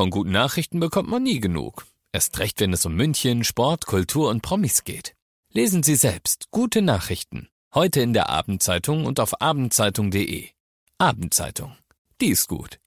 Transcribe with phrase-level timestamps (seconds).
[0.00, 1.84] Von guten Nachrichten bekommt man nie genug.
[2.10, 5.14] Erst recht, wenn es um München, Sport, Kultur und Promis geht.
[5.52, 7.48] Lesen Sie selbst gute Nachrichten.
[7.74, 10.48] Heute in der Abendzeitung und auf abendzeitung.de.
[10.96, 11.76] Abendzeitung.
[12.18, 12.78] Die ist gut.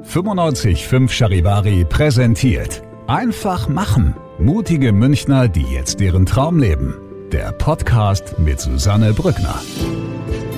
[0.00, 2.84] 95.5 Charivari präsentiert.
[3.08, 4.14] Einfach machen.
[4.38, 6.94] Mutige Münchner, die jetzt ihren Traum leben.
[7.32, 9.60] Der Podcast mit Susanne Brückner.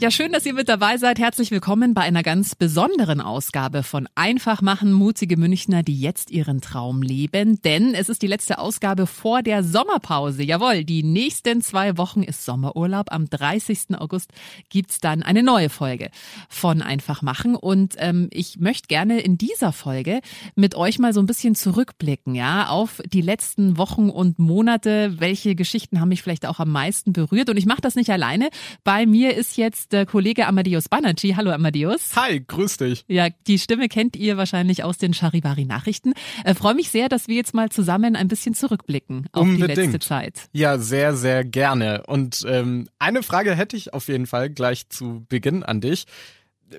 [0.00, 1.20] Ja, schön, dass ihr mit dabei seid.
[1.20, 6.60] Herzlich willkommen bei einer ganz besonderen Ausgabe von Einfach machen, mutige Münchner, die jetzt ihren
[6.60, 7.62] Traum leben.
[7.62, 10.42] Denn es ist die letzte Ausgabe vor der Sommerpause.
[10.42, 13.12] Jawohl, die nächsten zwei Wochen ist Sommerurlaub.
[13.12, 13.96] Am 30.
[13.96, 14.32] August
[14.68, 16.10] gibt's dann eine neue Folge
[16.48, 17.54] von Einfach machen.
[17.54, 20.20] Und ähm, ich möchte gerne in dieser Folge
[20.56, 25.20] mit euch mal so ein bisschen zurückblicken, ja, auf die letzten Wochen und Monate.
[25.20, 27.48] Welche Geschichten haben mich vielleicht auch am meisten berührt?
[27.48, 28.50] Und ich mache das nicht alleine.
[28.82, 31.34] Bei mir ist jetzt der Kollege Amadeus Banerjee.
[31.36, 32.14] Hallo Amadeus.
[32.16, 33.04] Hi, grüß dich.
[33.08, 36.14] Ja, die Stimme kennt ihr wahrscheinlich aus den Charivari-Nachrichten.
[36.44, 39.78] Äh, Freue mich sehr, dass wir jetzt mal zusammen ein bisschen zurückblicken auf Unbedingt.
[39.78, 40.48] die letzte Zeit.
[40.52, 42.04] Ja, sehr, sehr gerne.
[42.06, 46.04] Und ähm, eine Frage hätte ich auf jeden Fall gleich zu Beginn an dich.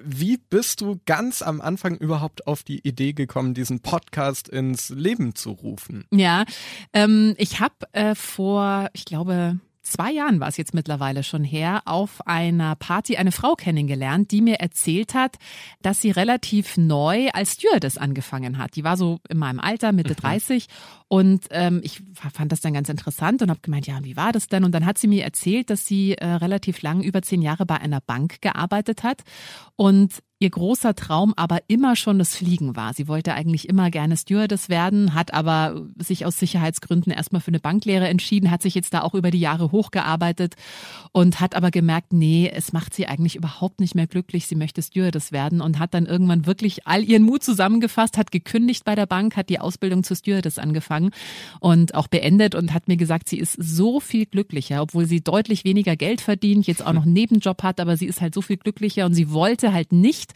[0.04, 5.36] Wie bist du ganz am Anfang überhaupt auf die Idee gekommen, diesen Podcast ins Leben
[5.36, 6.06] zu rufen?
[6.12, 6.46] Ja,
[6.92, 11.84] ähm, ich habe äh, vor, ich glaube, zwei Jahren war es jetzt mittlerweile schon her,
[11.86, 15.38] auf einer Party eine Frau kennengelernt, die mir erzählt hat,
[15.82, 18.76] dass sie relativ neu als Stewardess angefangen hat.
[18.76, 20.18] Die war so in meinem Alter, Mitte mhm.
[20.18, 20.68] 30
[21.08, 24.48] und ähm, ich fand das dann ganz interessant und habe gemeint, ja, wie war das
[24.48, 24.64] denn?
[24.64, 27.78] Und dann hat sie mir erzählt, dass sie äh, relativ lang, über zehn Jahre bei
[27.78, 29.24] einer Bank gearbeitet hat
[29.76, 32.94] und ihr großer Traum aber immer schon das Fliegen war.
[32.94, 37.62] Sie wollte eigentlich immer gerne Stewardess werden, hat aber sich aus Sicherheitsgründen erstmal für eine
[37.62, 40.56] Banklehre entschieden, hat sich jetzt da auch über die Jahre hochgearbeitet
[41.14, 44.48] und hat aber gemerkt, nee, es macht sie eigentlich überhaupt nicht mehr glücklich.
[44.48, 48.84] Sie möchte Stewardess werden und hat dann irgendwann wirklich all ihren Mut zusammengefasst, hat gekündigt
[48.84, 51.05] bei der Bank, hat die Ausbildung zur Stewardess angefangen
[51.60, 55.64] und auch beendet und hat mir gesagt, sie ist so viel glücklicher, obwohl sie deutlich
[55.64, 58.58] weniger Geld verdient, jetzt auch noch einen Nebenjob hat, aber sie ist halt so viel
[58.58, 60.34] glücklicher und sie wollte halt nicht nicht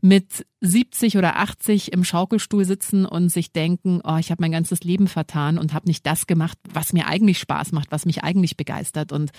[0.00, 4.84] mit 70 oder 80 im Schaukelstuhl sitzen und sich denken, oh, ich habe mein ganzes
[4.84, 8.56] Leben vertan und habe nicht das gemacht, was mir eigentlich Spaß macht, was mich eigentlich
[8.56, 9.12] begeistert.
[9.12, 9.32] Und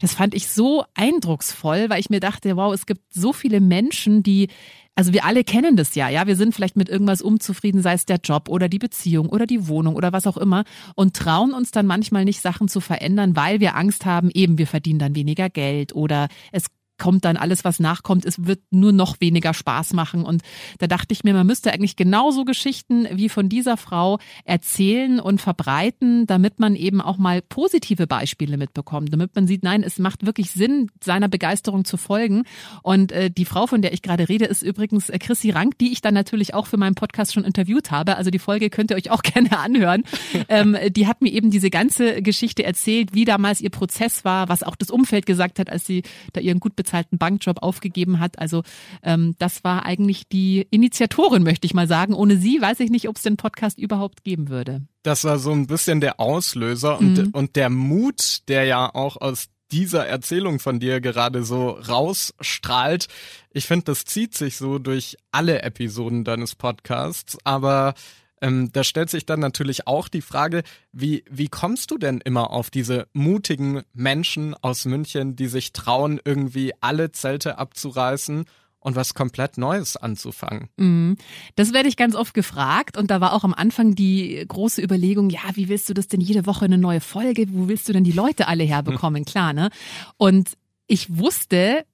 [0.00, 4.22] das fand ich so eindrucksvoll, weil ich mir dachte, wow, es gibt so viele Menschen,
[4.22, 4.48] die
[4.94, 6.26] also wir alle kennen das ja, ja.
[6.26, 9.66] Wir sind vielleicht mit irgendwas unzufrieden, sei es der Job oder die Beziehung oder die
[9.68, 10.64] Wohnung oder was auch immer
[10.94, 14.66] und trauen uns dann manchmal nicht Sachen zu verändern, weil wir Angst haben, eben wir
[14.66, 16.66] verdienen dann weniger Geld oder es
[17.02, 20.24] kommt dann alles, was nachkommt, es wird nur noch weniger Spaß machen.
[20.24, 20.42] Und
[20.78, 25.40] da dachte ich mir, man müsste eigentlich genauso Geschichten wie von dieser Frau erzählen und
[25.40, 30.24] verbreiten, damit man eben auch mal positive Beispiele mitbekommt, damit man sieht, nein, es macht
[30.24, 32.44] wirklich Sinn, seiner Begeisterung zu folgen.
[32.84, 35.90] Und äh, die Frau, von der ich gerade rede, ist übrigens äh, Chrissy Rank, die
[35.90, 38.16] ich dann natürlich auch für meinen Podcast schon interviewt habe.
[38.16, 40.04] Also die Folge könnt ihr euch auch gerne anhören.
[40.48, 44.62] ähm, die hat mir eben diese ganze Geschichte erzählt, wie damals ihr Prozess war, was
[44.62, 48.38] auch das Umfeld gesagt hat, als sie da ihren gut bezahlten bezahlten Bankjob aufgegeben hat.
[48.38, 48.62] Also
[49.02, 52.14] ähm, das war eigentlich die Initiatorin, möchte ich mal sagen.
[52.14, 54.82] Ohne sie weiß ich nicht, ob es den Podcast überhaupt geben würde.
[55.02, 57.30] Das war so ein bisschen der Auslöser und, mhm.
[57.32, 63.08] und der Mut, der ja auch aus dieser Erzählung von dir gerade so rausstrahlt.
[63.52, 67.94] Ich finde, das zieht sich so durch alle Episoden deines Podcasts, aber
[68.42, 72.50] ähm, da stellt sich dann natürlich auch die Frage, wie, wie kommst du denn immer
[72.50, 78.44] auf diese mutigen Menschen aus München, die sich trauen, irgendwie alle Zelte abzureißen
[78.80, 80.68] und was komplett Neues anzufangen.
[80.76, 81.16] Mhm.
[81.54, 85.30] Das werde ich ganz oft gefragt und da war auch am Anfang die große Überlegung,
[85.30, 87.46] ja, wie willst du das denn jede Woche eine neue Folge?
[87.50, 89.24] Wo willst du denn die Leute alle herbekommen?
[89.24, 89.70] Klar, ne?
[90.16, 90.56] Und
[90.88, 91.84] ich wusste,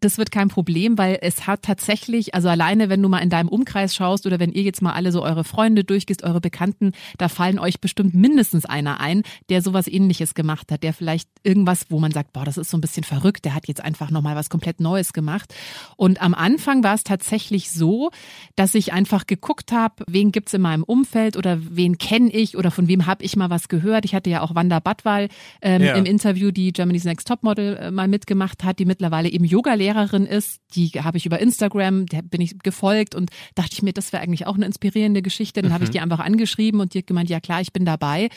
[0.00, 3.48] das wird kein Problem, weil es hat tatsächlich, also alleine, wenn du mal in deinem
[3.48, 7.28] Umkreis schaust oder wenn ihr jetzt mal alle so eure Freunde durchgehst, eure Bekannten, da
[7.28, 11.98] fallen euch bestimmt mindestens einer ein, der sowas ähnliches gemacht hat, der vielleicht irgendwas, wo
[11.98, 14.50] man sagt, boah, das ist so ein bisschen verrückt, der hat jetzt einfach nochmal was
[14.50, 15.54] komplett Neues gemacht.
[15.96, 18.10] Und am Anfang war es tatsächlich so,
[18.56, 22.70] dass ich einfach geguckt habe, wen gibt's in meinem Umfeld oder wen kenne ich oder
[22.70, 24.04] von wem habe ich mal was gehört.
[24.04, 25.28] Ich hatte ja auch Wanda Badwal
[25.62, 25.94] ähm, ja.
[25.94, 30.26] im Interview, die Germany's Next Topmodel äh, mal mitgemacht hat, die mittlerweile eben Yoga Lehrerin
[30.26, 34.12] ist, die habe ich über Instagram, der bin ich gefolgt und dachte ich mir, das
[34.12, 35.62] wäre eigentlich auch eine inspirierende Geschichte.
[35.62, 35.74] Dann mhm.
[35.74, 38.28] habe ich die einfach angeschrieben und die hat gemeint, ja klar, ich bin dabei.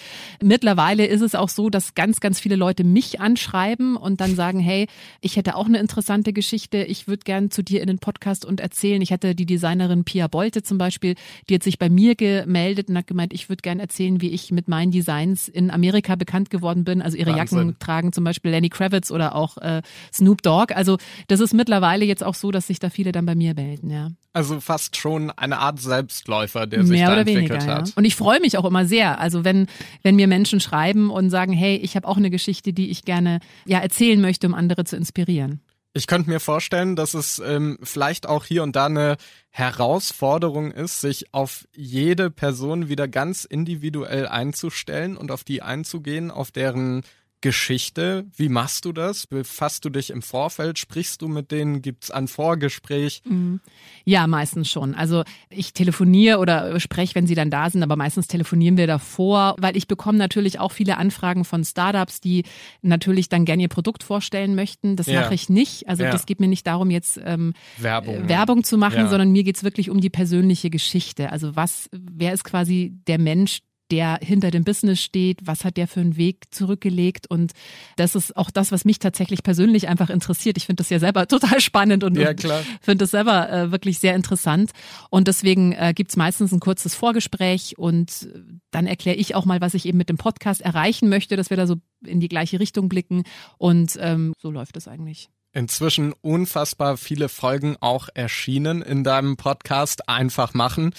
[0.41, 4.59] Mittlerweile ist es auch so, dass ganz, ganz viele Leute mich anschreiben und dann sagen,
[4.59, 4.87] hey,
[5.19, 8.61] ich hätte auch eine interessante Geschichte, ich würde gern zu dir in den Podcast und
[8.61, 9.01] erzählen.
[9.01, 11.15] Ich hatte die Designerin Pia Bolte zum Beispiel,
[11.49, 14.51] die hat sich bei mir gemeldet und hat gemeint, ich würde gern erzählen, wie ich
[14.51, 17.01] mit meinen Designs in Amerika bekannt geworden bin.
[17.01, 17.57] Also ihre Wahnsinn.
[17.57, 19.81] Jacken tragen zum Beispiel Lenny Kravitz oder auch äh,
[20.13, 20.73] Snoop Dogg.
[20.73, 20.97] Also
[21.27, 24.11] das ist mittlerweile jetzt auch so, dass sich da viele dann bei mir melden, ja.
[24.33, 27.87] Also fast schon eine Art Selbstläufer, der sich Mehr da oder entwickelt weniger, hat.
[27.89, 27.93] Ja.
[27.95, 29.19] Und ich freue mich auch immer sehr.
[29.19, 29.67] Also wenn,
[30.03, 33.39] wenn mir Menschen schreiben und sagen, hey, ich habe auch eine Geschichte, die ich gerne
[33.65, 35.61] ja erzählen möchte, um andere zu inspirieren.
[35.93, 39.17] Ich könnte mir vorstellen, dass es ähm, vielleicht auch hier und da eine
[39.49, 46.51] Herausforderung ist, sich auf jede Person wieder ganz individuell einzustellen und auf die einzugehen, auf
[46.51, 47.01] deren
[47.41, 48.25] Geschichte.
[48.35, 49.25] Wie machst du das?
[49.27, 50.77] Befasst du dich im Vorfeld?
[50.77, 51.81] Sprichst du mit denen?
[51.81, 53.21] Gibt's ein Vorgespräch?
[53.25, 53.59] Mhm.
[54.05, 54.93] Ja, meistens schon.
[54.93, 59.55] Also ich telefoniere oder spreche, wenn sie dann da sind, aber meistens telefonieren wir davor,
[59.59, 62.43] weil ich bekomme natürlich auch viele Anfragen von Startups, die
[62.81, 64.95] natürlich dann gerne ihr Produkt vorstellen möchten.
[64.95, 65.21] Das ja.
[65.21, 65.89] mache ich nicht.
[65.89, 66.11] Also ja.
[66.11, 69.07] das geht mir nicht darum, jetzt ähm, Werbung, Werbung zu machen, ja.
[69.07, 71.31] sondern mir geht's wirklich um die persönliche Geschichte.
[71.31, 73.61] Also was, wer ist quasi der Mensch,
[73.91, 77.51] der hinter dem Business steht, was hat der für einen Weg zurückgelegt und
[77.97, 80.57] das ist auch das, was mich tatsächlich persönlich einfach interessiert.
[80.57, 82.33] Ich finde das ja selber total spannend und, ja,
[82.81, 84.71] finde das selber äh, wirklich sehr interessant.
[85.09, 88.29] Und deswegen äh, gibt es meistens ein kurzes Vorgespräch und
[88.71, 91.57] dann erkläre ich auch mal, was ich eben mit dem Podcast erreichen möchte, dass wir
[91.57, 93.23] da so in die gleiche Richtung blicken.
[93.57, 100.07] Und ähm, so läuft es eigentlich inzwischen unfassbar viele Folgen auch erschienen in deinem Podcast
[100.07, 100.93] Einfach machen.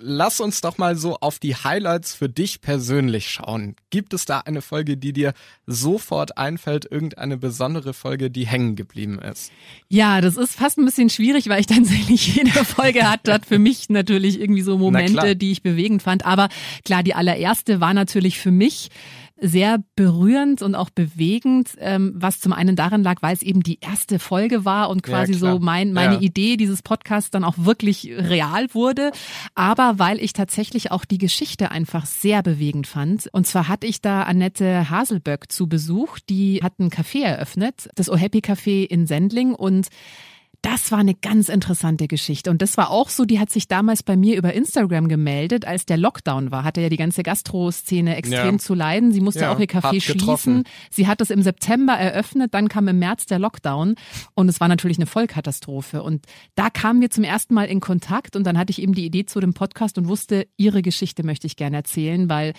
[0.00, 3.76] Lass uns doch mal so auf die Highlights für dich persönlich schauen.
[3.90, 5.34] Gibt es da eine Folge, die dir
[5.66, 9.52] sofort einfällt, irgendeine besondere Folge, die hängen geblieben ist?
[9.88, 13.58] Ja, das ist fast ein bisschen schwierig, weil ich tatsächlich jede Folge hat, hat für
[13.58, 16.24] mich natürlich irgendwie so Momente, die ich bewegend fand.
[16.24, 16.48] Aber
[16.86, 18.88] klar, die allererste war natürlich für mich
[19.42, 23.80] sehr berührend und auch bewegend, ähm, was zum einen daran lag, weil es eben die
[23.80, 26.20] erste Folge war und quasi ja, so mein, meine ja.
[26.20, 29.10] Idee dieses Podcasts dann auch wirklich real wurde,
[29.54, 33.28] aber weil ich tatsächlich auch die Geschichte einfach sehr bewegend fand.
[33.32, 38.08] Und zwar hatte ich da Annette Haselböck zu Besuch, die hat ein Café eröffnet, das
[38.08, 39.88] Oh Happy Café in Sendling und
[40.62, 42.48] das war eine ganz interessante Geschichte.
[42.48, 45.86] Und das war auch so, die hat sich damals bei mir über Instagram gemeldet, als
[45.86, 46.62] der Lockdown war.
[46.62, 48.58] Hatte ja die ganze Gastro-Szene extrem ja.
[48.58, 49.12] zu leiden.
[49.12, 50.62] Sie musste ja, auch ihr Café schließen.
[50.88, 53.96] Sie hat es im September eröffnet, dann kam im März der Lockdown
[54.34, 56.02] und es war natürlich eine Vollkatastrophe.
[56.02, 59.04] Und da kamen wir zum ersten Mal in Kontakt und dann hatte ich eben die
[59.04, 62.52] Idee zu dem Podcast und wusste, ihre Geschichte möchte ich gerne erzählen, weil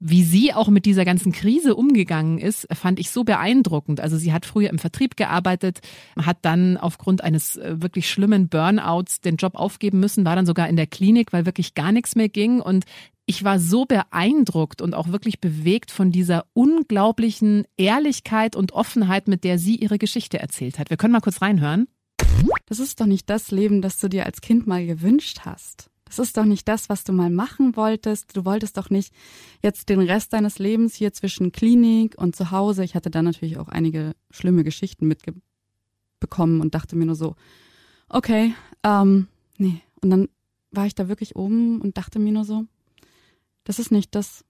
[0.00, 4.00] wie sie auch mit dieser ganzen Krise umgegangen ist, fand ich so beeindruckend.
[4.00, 5.80] Also sie hat früher im Vertrieb gearbeitet,
[6.16, 10.68] hat dann aufgrund eines äh, wirklich schlimmen Burnouts den Job aufgeben müssen, war dann sogar
[10.68, 12.60] in der Klinik, weil wirklich gar nichts mehr ging.
[12.60, 12.86] Und
[13.26, 19.44] ich war so beeindruckt und auch wirklich bewegt von dieser unglaublichen Ehrlichkeit und Offenheit, mit
[19.44, 20.88] der sie ihre Geschichte erzählt hat.
[20.88, 21.88] Wir können mal kurz reinhören.
[22.66, 25.90] Das ist doch nicht das Leben, das du dir als Kind mal gewünscht hast.
[26.10, 28.36] Das ist doch nicht das, was du mal machen wolltest.
[28.36, 29.14] Du wolltest doch nicht
[29.62, 32.82] jetzt den Rest deines Lebens hier zwischen Klinik und zu Hause.
[32.82, 37.36] Ich hatte da natürlich auch einige schlimme Geschichten mitbekommen und dachte mir nur so,
[38.08, 39.82] okay, ähm, nee.
[40.02, 40.28] Und dann
[40.72, 42.64] war ich da wirklich oben und dachte mir nur so,
[43.62, 44.44] das ist nicht das,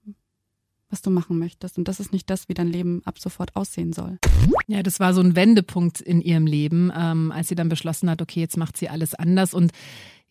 [0.89, 1.77] was du machen möchtest.
[1.77, 4.17] Und das ist nicht das, wie dein Leben ab sofort aussehen soll.
[4.65, 8.19] Ja, das war so ein Wendepunkt in ihrem Leben, ähm, als sie dann beschlossen hat,
[8.19, 9.53] okay, jetzt macht sie alles anders.
[9.53, 9.71] Und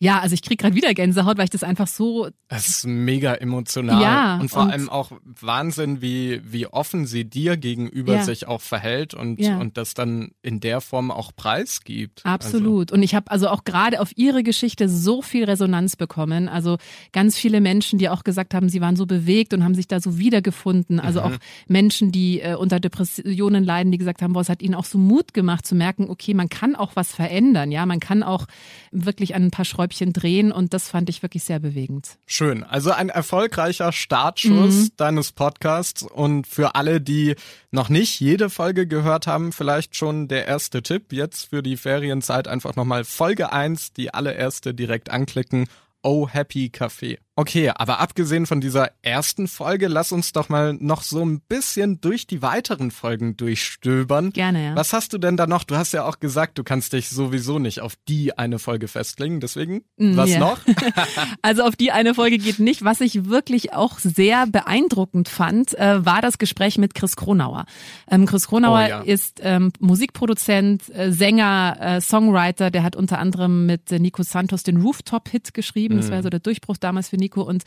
[0.01, 2.27] ja, also ich krieg gerade wieder Gänsehaut, weil ich das einfach so.
[2.47, 4.01] Es ist mega emotional.
[4.01, 8.23] Ja, und vor und allem auch Wahnsinn, wie, wie offen sie dir gegenüber ja.
[8.23, 9.59] sich auch verhält und, ja.
[9.59, 12.25] und das dann in der Form auch preisgibt.
[12.25, 12.91] Absolut.
[12.91, 12.97] Also.
[12.97, 16.49] Und ich habe also auch gerade auf ihre Geschichte so viel Resonanz bekommen.
[16.49, 16.77] Also
[17.11, 19.99] ganz viele Menschen, die auch gesagt haben, sie waren so bewegt und haben sich da
[19.99, 20.99] so wiedergefunden.
[20.99, 21.25] Also mhm.
[21.27, 24.85] auch Menschen, die äh, unter Depressionen leiden, die gesagt haben, boah, es hat ihnen auch
[24.85, 27.71] so Mut gemacht zu merken, okay, man kann auch was verändern.
[27.71, 28.47] Ja, man kann auch
[28.91, 32.17] wirklich an ein paar Schräubchen Stellschräubchen drehen und das fand ich wirklich sehr bewegend.
[32.25, 32.63] Schön.
[32.63, 34.89] Also ein erfolgreicher Startschuss mhm.
[34.97, 37.35] deines Podcasts und für alle, die
[37.71, 42.47] noch nicht jede Folge gehört haben, vielleicht schon der erste Tipp jetzt für die Ferienzeit
[42.47, 45.67] einfach nochmal Folge eins, die allererste direkt anklicken.
[46.03, 47.19] Oh Happy Café.
[47.41, 51.99] Okay, aber abgesehen von dieser ersten Folge, lass uns doch mal noch so ein bisschen
[51.99, 54.29] durch die weiteren Folgen durchstöbern.
[54.29, 54.75] Gerne, ja.
[54.75, 55.63] Was hast du denn da noch?
[55.63, 59.39] Du hast ja auch gesagt, du kannst dich sowieso nicht auf die eine Folge festlegen.
[59.39, 60.39] Deswegen, mm, was ja.
[60.39, 60.59] noch?
[61.41, 62.83] also auf die eine Folge geht nicht.
[62.83, 67.65] Was ich wirklich auch sehr beeindruckend fand, äh, war das Gespräch mit Chris Kronauer.
[68.07, 69.01] Ähm, Chris Kronauer oh, ja.
[69.01, 72.69] ist ähm, Musikproduzent, äh, Sänger, äh, Songwriter.
[72.69, 75.95] Der hat unter anderem mit Nico Santos den Rooftop-Hit geschrieben.
[75.95, 76.01] Mm.
[76.01, 77.41] Das war so der Durchbruch damals für Nico Nico.
[77.41, 77.63] Und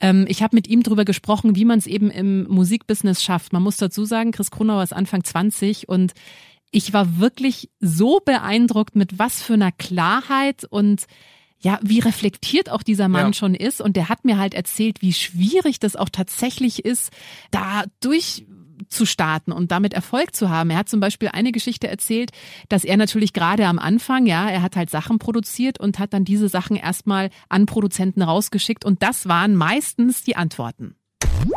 [0.00, 3.52] ähm, ich habe mit ihm darüber gesprochen, wie man es eben im Musikbusiness schafft.
[3.52, 6.12] Man muss dazu sagen, Chris Kronauer ist Anfang 20 und
[6.70, 11.04] ich war wirklich so beeindruckt, mit was für einer Klarheit und
[11.60, 13.32] ja, wie reflektiert auch dieser Mann ja.
[13.34, 13.80] schon ist.
[13.80, 17.12] Und der hat mir halt erzählt, wie schwierig das auch tatsächlich ist,
[17.52, 18.46] da durch
[18.88, 20.70] zu starten und damit Erfolg zu haben.
[20.70, 22.30] Er hat zum Beispiel eine Geschichte erzählt,
[22.68, 26.24] dass er natürlich gerade am Anfang, ja, er hat halt Sachen produziert und hat dann
[26.24, 30.96] diese Sachen erstmal an Produzenten rausgeschickt und das waren meistens die Antworten.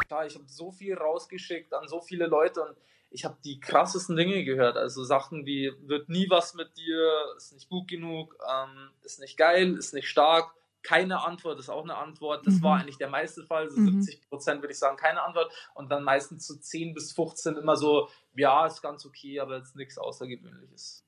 [0.09, 2.75] Ja, ich habe so viel rausgeschickt an so viele Leute und
[3.09, 4.77] ich habe die krassesten Dinge gehört.
[4.77, 9.37] Also Sachen wie wird nie was mit dir, ist nicht gut genug, ähm, ist nicht
[9.37, 10.53] geil, ist nicht stark
[10.85, 12.45] keine Antwort ist auch eine Antwort.
[12.45, 12.63] Das mhm.
[12.63, 13.69] war eigentlich der meiste Fall.
[13.69, 14.01] So mhm.
[14.01, 15.51] 70 Prozent würde ich sagen, keine Antwort.
[15.73, 19.75] Und dann meistens so 10 bis 15 immer so, ja, ist ganz okay, aber jetzt
[19.75, 21.03] nichts Außergewöhnliches.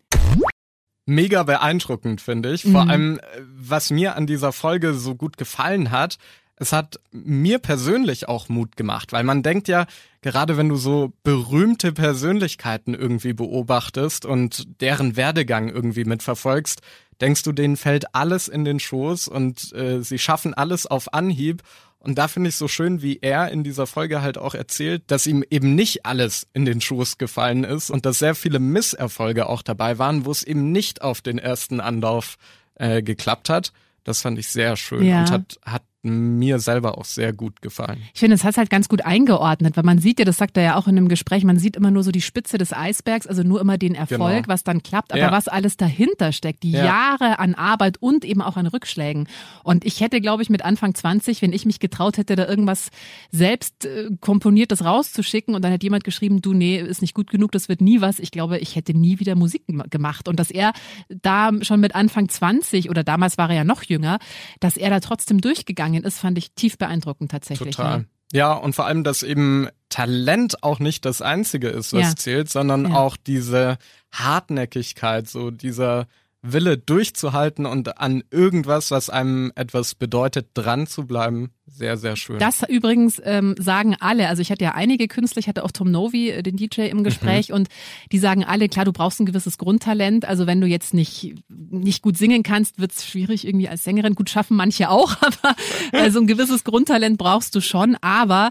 [1.05, 2.63] Mega beeindruckend, finde ich.
[2.63, 2.89] Vor mhm.
[2.89, 6.17] allem, äh, was mir an dieser Folge so gut gefallen hat,
[6.59, 9.85] es hat mir persönlich auch Mut gemacht, weil man denkt ja,
[10.21, 16.81] gerade wenn du so berühmte Persönlichkeiten irgendwie beobachtest und deren Werdegang irgendwie mitverfolgst,
[17.21, 21.63] denkst du, denen fällt alles in den Schoß und äh, sie schaffen alles auf Anhieb.
[21.99, 25.27] Und da finde ich so schön, wie er in dieser Folge halt auch erzählt, dass
[25.27, 29.61] ihm eben nicht alles in den Schoß gefallen ist und dass sehr viele Misserfolge auch
[29.61, 32.37] dabei waren, wo es eben nicht auf den ersten Anlauf
[32.75, 33.73] äh, geklappt hat.
[34.03, 35.21] Das fand ich sehr schön ja.
[35.21, 38.01] und hat, hat mir selber auch sehr gut gefallen.
[38.13, 40.63] Ich finde, es hat halt ganz gut eingeordnet, weil man sieht ja, das sagt er
[40.63, 43.43] ja auch in einem Gespräch, man sieht immer nur so die Spitze des Eisbergs, also
[43.43, 44.47] nur immer den Erfolg, genau.
[44.47, 45.31] was dann klappt, aber ja.
[45.31, 46.85] was alles dahinter steckt, die ja.
[46.85, 49.27] Jahre an Arbeit und eben auch an Rückschlägen.
[49.63, 52.89] Und ich hätte, glaube ich, mit Anfang 20, wenn ich mich getraut hätte, da irgendwas
[53.31, 57.51] selbst äh, komponiertes rauszuschicken und dann hat jemand geschrieben, du, nee, ist nicht gut genug,
[57.51, 58.19] das wird nie was.
[58.19, 60.27] Ich glaube, ich hätte nie wieder Musik gemacht.
[60.27, 60.73] Und dass er
[61.09, 64.19] da schon mit Anfang 20 oder damals war er ja noch jünger,
[64.59, 67.75] dass er da trotzdem durchgegangen gegangen ist, fand ich tief beeindruckend tatsächlich.
[67.75, 68.05] Total.
[68.31, 68.37] Ja.
[68.37, 72.15] ja, und vor allem, dass eben Talent auch nicht das Einzige ist, was ja.
[72.15, 72.95] zählt, sondern ja.
[72.95, 73.77] auch diese
[74.11, 76.07] Hartnäckigkeit, so dieser
[76.41, 81.51] Wille durchzuhalten und an irgendwas, was einem etwas bedeutet, dran zu bleiben.
[81.69, 82.39] Sehr, sehr schön.
[82.39, 84.29] Das übrigens ähm, sagen alle.
[84.29, 87.03] Also ich hatte ja einige Künstler, ich hatte auch Tom Novi, äh, den DJ im
[87.03, 87.55] Gespräch, mhm.
[87.55, 87.67] und
[88.11, 90.25] die sagen alle, klar, du brauchst ein gewisses Grundtalent.
[90.25, 94.15] Also wenn du jetzt nicht, nicht gut singen kannst, wird es schwierig irgendwie als Sängerin.
[94.15, 95.55] Gut schaffen manche auch, aber
[95.91, 97.97] also ein gewisses Grundtalent brauchst du schon.
[98.01, 98.49] Aber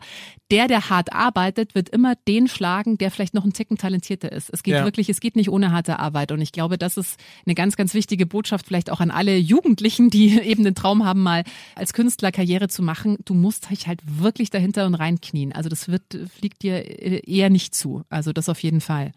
[0.51, 4.49] der, der hart arbeitet, wird immer den schlagen, der vielleicht noch ein Ticken talentierter ist.
[4.53, 4.85] Es geht ja.
[4.85, 6.31] wirklich, es geht nicht ohne harte Arbeit.
[6.31, 10.09] Und ich glaube, das ist eine ganz, ganz wichtige Botschaft vielleicht auch an alle Jugendlichen,
[10.09, 11.43] die eben den Traum haben, mal
[11.75, 13.06] als Künstler Karriere zu machen.
[13.25, 15.53] Du musst dich halt wirklich dahinter und reinknien.
[15.53, 16.03] Also das wird,
[16.39, 18.05] fliegt dir eher nicht zu.
[18.09, 19.13] Also das auf jeden Fall.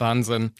[0.00, 0.52] Wahnsinn.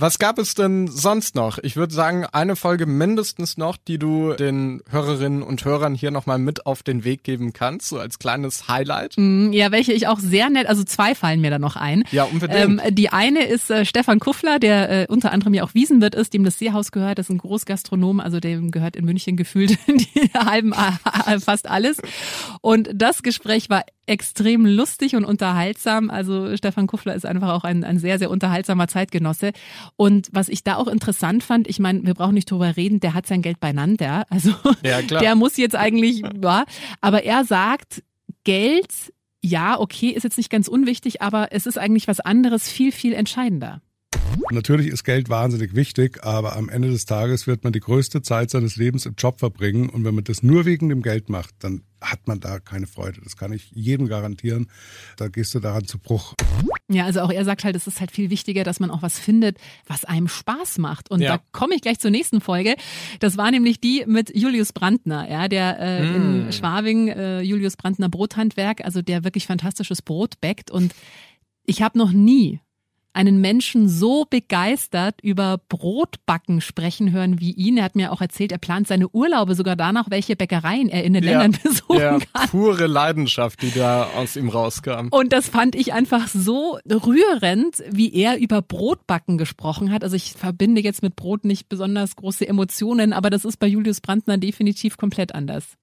[0.00, 1.58] Was gab es denn sonst noch?
[1.58, 6.38] Ich würde sagen, eine Folge mindestens noch, die du den Hörerinnen und Hörern hier nochmal
[6.38, 9.14] mit auf den Weg geben kannst, so als kleines Highlight.
[9.16, 12.04] Mm, ja, welche ich auch sehr nett, also zwei fallen mir da noch ein.
[12.12, 12.80] Ja, unbedingt.
[12.86, 16.32] Ähm, die eine ist äh, Stefan Kuffler, der äh, unter anderem ja auch Wiesenwirt ist,
[16.32, 20.30] dem das Seehaus gehört, das ist ein Großgastronom, also dem gehört in München gefühlt die
[20.32, 22.00] halben, äh, fast alles.
[22.60, 26.10] Und das Gespräch war extrem lustig und unterhaltsam.
[26.10, 29.52] Also Stefan Kuffler ist einfach auch ein, ein sehr, sehr unterhaltsamer Zeitgenosse.
[29.96, 33.14] Und was ich da auch interessant fand, ich meine, wir brauchen nicht drüber reden, der
[33.14, 34.26] hat sein Geld beieinander.
[34.38, 34.54] Also
[34.84, 36.64] ja, der muss jetzt eigentlich, ja,
[37.00, 38.04] aber er sagt,
[38.44, 38.92] Geld,
[39.42, 43.14] ja, okay, ist jetzt nicht ganz unwichtig, aber es ist eigentlich was anderes, viel, viel
[43.14, 43.80] entscheidender.
[44.50, 48.50] Natürlich ist Geld wahnsinnig wichtig, aber am Ende des Tages wird man die größte Zeit
[48.50, 49.88] seines Lebens im Job verbringen.
[49.88, 53.20] Und wenn man das nur wegen dem Geld macht, dann hat man da keine Freude.
[53.22, 54.68] Das kann ich jedem garantieren.
[55.16, 56.34] Da gehst du daran zu Bruch.
[56.90, 59.18] Ja, also auch er sagt halt, es ist halt viel wichtiger, dass man auch was
[59.18, 61.10] findet, was einem Spaß macht.
[61.10, 61.36] Und ja.
[61.36, 62.76] da komme ich gleich zur nächsten Folge.
[63.20, 66.14] Das war nämlich die mit Julius Brandner, ja, der äh, mm.
[66.46, 70.70] in Schwabing äh, Julius Brandner Brothandwerk, also der wirklich fantastisches Brot backt.
[70.70, 70.94] Und
[71.64, 72.60] ich habe noch nie
[73.18, 77.76] einen Menschen so begeistert über Brotbacken sprechen hören wie ihn.
[77.76, 81.14] Er hat mir auch erzählt, er plant seine Urlaube sogar danach, welche Bäckereien er in
[81.14, 82.48] den ja, Ländern besuchen ja, kann.
[82.48, 85.08] Pure Leidenschaft, die da aus ihm rauskam.
[85.10, 90.04] Und das fand ich einfach so rührend, wie er über Brotbacken gesprochen hat.
[90.04, 94.00] Also ich verbinde jetzt mit Brot nicht besonders große Emotionen, aber das ist bei Julius
[94.00, 95.76] Brandner definitiv komplett anders.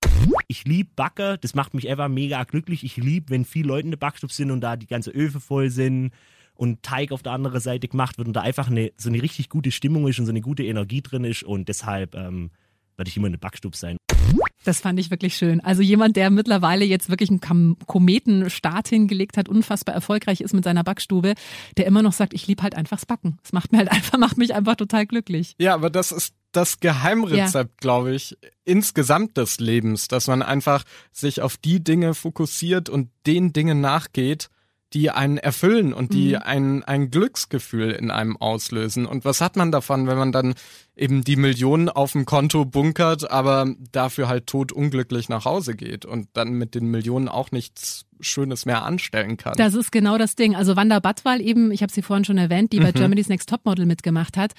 [0.48, 2.86] Ich liebe Backe, das macht mich einfach mega glücklich.
[2.86, 5.70] Ich liebe, wenn viele Leute in der Backstube sind und da die ganze Öfe voll
[5.70, 6.14] sind
[6.56, 9.50] und Teig auf der anderen Seite gemacht wird und da einfach eine, so eine richtig
[9.50, 12.52] gute Stimmung ist und so eine gute Energie drin ist und deshalb ähm,
[12.98, 13.98] werde ich immer in der Backstube sein.
[14.64, 15.62] Das fand ich wirklich schön.
[15.62, 20.84] Also jemand, der mittlerweile jetzt wirklich einen Kometenstart hingelegt hat, unfassbar erfolgreich ist mit seiner
[20.84, 21.36] Backstube,
[21.78, 23.38] der immer noch sagt, ich liebe halt einfach das Backen.
[23.44, 25.54] Es macht mir halt einfach, macht mich einfach total glücklich.
[25.60, 27.78] Ja, aber das ist das Geheimrezept, ja.
[27.78, 33.54] glaube ich, insgesamt des Lebens, dass man einfach sich auf die Dinge fokussiert und den
[33.54, 34.50] Dingen nachgeht,
[34.96, 36.42] die einen erfüllen und die mhm.
[36.44, 39.06] ein, ein Glücksgefühl in einem auslösen.
[39.06, 40.56] Und was hat man davon, wenn man dann
[40.96, 46.06] eben die Millionen auf dem Konto bunkert, aber dafür halt tot unglücklich nach Hause geht
[46.06, 49.56] und dann mit den Millionen auch nichts Schönes mehr anstellen kann.
[49.58, 50.56] Das ist genau das Ding.
[50.56, 52.94] Also Wanda Badwal eben, ich habe sie vorhin schon erwähnt, die bei mhm.
[52.94, 54.54] Germany's Next Topmodel mitgemacht hat,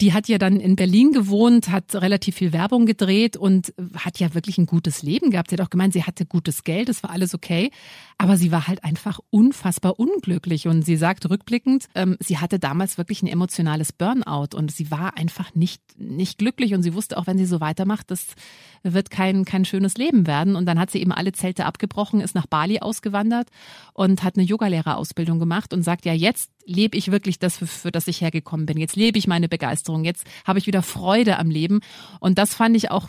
[0.00, 4.34] die hat ja dann in Berlin gewohnt, hat relativ viel Werbung gedreht und hat ja
[4.34, 5.50] wirklich ein gutes Leben gehabt.
[5.50, 7.70] Sie hat auch gemeint, sie hatte gutes Geld, es war alles okay,
[8.18, 12.98] aber sie war halt einfach unfassbar unglücklich und sie sagt rückblickend, ähm, sie hatte damals
[12.98, 17.16] wirklich ein emotionales Burnout und sie war einfach nicht nicht, nicht glücklich und sie wusste
[17.16, 18.26] auch, wenn sie so weitermacht, das
[18.82, 20.56] wird kein, kein schönes Leben werden.
[20.56, 23.48] Und dann hat sie eben alle Zelte abgebrochen, ist nach Bali ausgewandert
[23.92, 27.92] und hat eine Yogalehrerausbildung gemacht und sagt, ja, jetzt lebe ich wirklich das, für, für
[27.92, 28.78] das ich hergekommen bin.
[28.78, 30.04] Jetzt lebe ich meine Begeisterung.
[30.04, 31.80] Jetzt habe ich wieder Freude am Leben.
[32.20, 33.08] Und das fand ich auch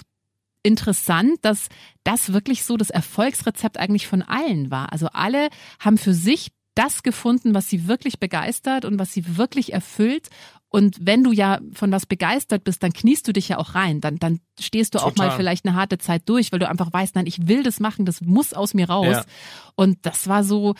[0.63, 1.70] interessant, dass
[2.04, 4.92] das wirklich so das Erfolgsrezept eigentlich von allen war.
[4.92, 5.50] Also alle
[5.80, 10.30] haben für sich das gefunden, was sie wirklich begeistert und was sie wirklich erfüllt
[10.74, 14.00] und wenn du ja von was begeistert bist, dann kniest du dich ja auch rein.
[14.00, 15.12] Dann, dann stehst du Total.
[15.12, 17.82] auch mal vielleicht eine harte Zeit durch, weil du einfach weißt, nein, ich will das
[17.82, 19.08] machen, das muss aus mir raus.
[19.08, 19.25] Ja.
[19.75, 20.75] Und das war so,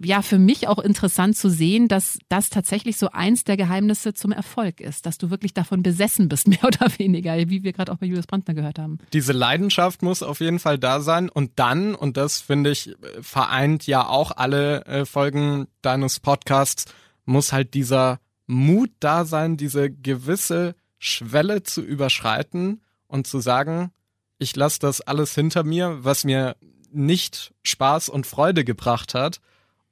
[0.00, 4.30] ja, für mich auch interessant zu sehen, dass das tatsächlich so eins der Geheimnisse zum
[4.30, 7.96] Erfolg ist, dass du wirklich davon besessen bist, mehr oder weniger, wie wir gerade auch
[7.96, 8.98] bei Julius Brandner gehört haben.
[9.12, 11.28] Diese Leidenschaft muss auf jeden Fall da sein.
[11.28, 16.84] Und dann, und das finde ich, vereint ja auch alle äh, Folgen deines Podcasts,
[17.24, 23.92] muss halt dieser Mut da sein, diese gewisse Schwelle zu überschreiten und zu sagen,
[24.38, 26.56] ich lasse das alles hinter mir, was mir
[26.90, 29.40] nicht Spaß und Freude gebracht hat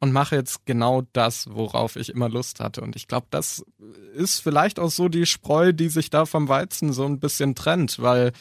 [0.00, 2.80] und mache jetzt genau das, worauf ich immer Lust hatte.
[2.80, 3.64] Und ich glaube, das
[4.14, 8.00] ist vielleicht auch so die Spreu, die sich da vom Weizen so ein bisschen trennt,
[8.00, 8.32] weil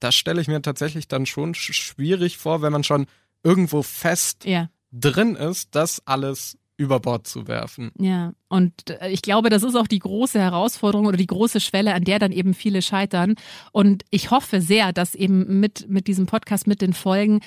[0.00, 3.06] das stelle ich mir tatsächlich dann schon schwierig vor, wenn man schon
[3.42, 4.68] irgendwo fest ja.
[4.90, 7.92] drin ist, das alles über Bord zu werfen.
[7.98, 11.94] Ja, und äh, ich glaube, das ist auch die große Herausforderung oder die große Schwelle,
[11.94, 13.34] an der dann eben viele scheitern.
[13.72, 17.40] Und ich hoffe sehr, dass eben mit, mit diesem Podcast, mit den Folgen,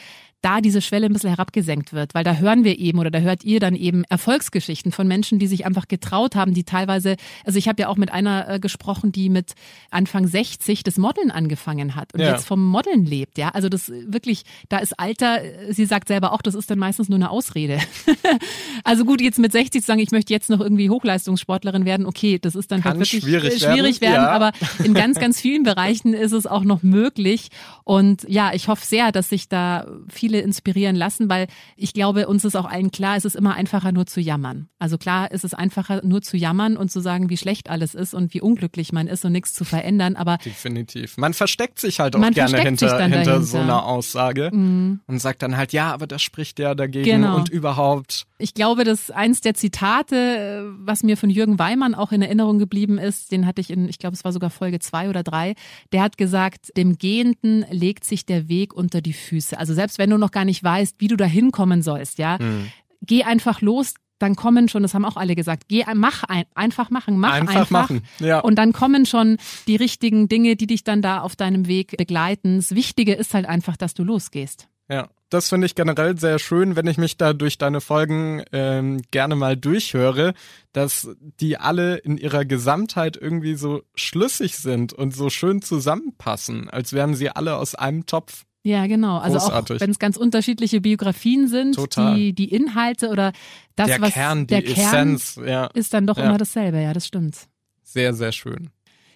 [0.46, 3.44] da diese Schwelle ein bisschen herabgesenkt wird, weil da hören wir eben oder da hört
[3.44, 7.68] ihr dann eben Erfolgsgeschichten von Menschen, die sich einfach getraut haben, die teilweise, also ich
[7.68, 9.54] habe ja auch mit einer äh, gesprochen, die mit
[9.90, 12.32] Anfang 60 das Modeln angefangen hat und ja.
[12.32, 15.40] jetzt vom Modeln lebt, ja, also das wirklich, da ist Alter,
[15.72, 17.80] sie sagt selber auch, das ist dann meistens nur eine Ausrede.
[18.84, 22.38] also gut, jetzt mit 60 zu sagen, ich möchte jetzt noch irgendwie Hochleistungssportlerin werden, okay,
[22.38, 24.30] das ist dann Kann halt wirklich schwierig, schwierig werden, werden ja.
[24.30, 24.52] aber
[24.84, 27.50] in ganz, ganz vielen Bereichen ist es auch noch möglich
[27.84, 32.28] und ja, ich hoffe sehr, dass sich da viele viele inspirieren lassen, weil ich glaube,
[32.28, 34.68] uns ist auch allen klar, es ist immer einfacher nur zu jammern.
[34.80, 38.14] Also klar ist es einfacher nur zu jammern und zu sagen, wie schlecht alles ist
[38.14, 41.18] und wie unglücklich man ist und nichts zu verändern, aber definitiv.
[41.18, 45.02] Man versteckt sich halt auch gerne hinter, hinter so einer Aussage mhm.
[45.08, 47.38] und sagt dann halt, ja, aber das spricht ja dagegen genau.
[47.38, 48.26] und überhaupt.
[48.38, 52.98] Ich glaube, dass eins der Zitate, was mir von Jürgen Weimann auch in Erinnerung geblieben
[52.98, 55.56] ist, den hatte ich in, ich glaube, es war sogar Folge zwei oder drei,
[55.94, 59.58] der hat gesagt, dem Gehenden legt sich der Weg unter die Füße.
[59.58, 62.38] Also selbst wenn du noch noch gar nicht weißt, wie du da hinkommen sollst, ja.
[62.40, 62.72] Mhm.
[63.02, 66.90] Geh einfach los, dann kommen schon, das haben auch alle gesagt, geh, mach ein, einfach
[66.90, 67.56] machen, mach einfach.
[67.56, 67.70] einfach.
[67.70, 68.40] machen, ja.
[68.40, 72.58] Und dann kommen schon die richtigen Dinge, die dich dann da auf deinem Weg begleiten.
[72.58, 74.68] Das Wichtige ist halt einfach, dass du losgehst.
[74.90, 79.02] Ja, das finde ich generell sehr schön, wenn ich mich da durch deine Folgen ähm,
[79.12, 80.34] gerne mal durchhöre,
[80.72, 86.94] dass die alle in ihrer Gesamtheit irgendwie so schlüssig sind und so schön zusammenpassen, als
[86.94, 88.46] wären sie alle aus einem Topf.
[88.66, 89.20] Ja, genau.
[89.20, 89.76] Also Großartig.
[89.76, 92.16] auch wenn es ganz unterschiedliche Biografien sind, Total.
[92.16, 93.32] die die Inhalte oder
[93.76, 95.68] das der was Kern, der die Kern Essenz, ja.
[95.76, 96.26] ist dann doch ja.
[96.26, 96.82] immer dasselbe.
[96.82, 97.48] Ja, das stimmt.
[97.84, 98.72] Sehr sehr schön.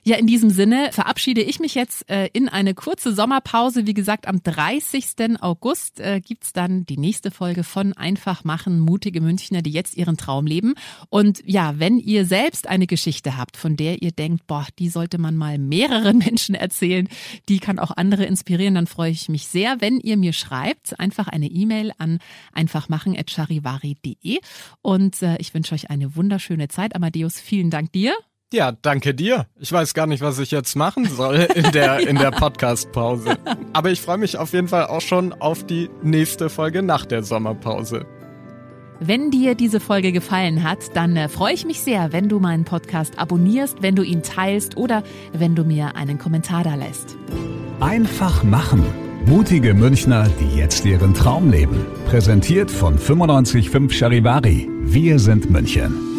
[0.09, 3.85] Ja, in diesem Sinne verabschiede ich mich jetzt äh, in eine kurze Sommerpause.
[3.85, 5.39] Wie gesagt, am 30.
[5.39, 10.17] August äh, gibt's dann die nächste Folge von Einfach machen, mutige Münchner, die jetzt ihren
[10.17, 10.73] Traum leben.
[11.09, 15.19] Und ja, wenn ihr selbst eine Geschichte habt, von der ihr denkt, boah, die sollte
[15.19, 17.07] man mal mehreren Menschen erzählen,
[17.47, 20.99] die kann auch andere inspirieren, dann freue ich mich sehr, wenn ihr mir schreibt.
[20.99, 22.17] Einfach eine E-Mail an
[22.53, 24.39] einfachmachen.charivari.de.
[24.81, 26.95] Und äh, ich wünsche euch eine wunderschöne Zeit.
[26.95, 28.15] Amadeus, vielen Dank dir.
[28.51, 29.45] Ja, danke dir.
[29.59, 33.37] Ich weiß gar nicht, was ich jetzt machen soll in der, in der Podcast-Pause.
[33.73, 37.21] Aber ich freue mich auf jeden Fall auch schon auf die nächste Folge nach der
[37.21, 38.07] Sommerpause.
[38.99, 42.65] Wenn dir diese Folge gefallen hat, dann äh, freue ich mich sehr, wenn du meinen
[42.65, 47.15] Podcast abonnierst, wenn du ihn teilst oder wenn du mir einen Kommentar da lässt.
[47.79, 48.83] Einfach machen.
[49.25, 51.85] Mutige Münchner, die jetzt ihren Traum leben.
[52.07, 54.67] Präsentiert von 955 Charivari.
[54.81, 56.18] Wir sind München.